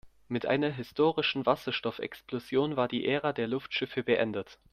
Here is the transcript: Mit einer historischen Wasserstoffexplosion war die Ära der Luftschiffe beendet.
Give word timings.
Mit 0.29 0.47
einer 0.47 0.71
historischen 0.71 1.45
Wasserstoffexplosion 1.45 2.75
war 2.75 2.87
die 2.87 3.05
Ära 3.05 3.33
der 3.33 3.47
Luftschiffe 3.47 4.01
beendet. 4.01 4.57